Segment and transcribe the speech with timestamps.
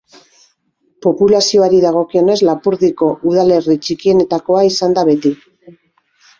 [1.05, 5.37] Populazioari dagokionez, Lapurdiko udalerri txikienetakoa izan da beti.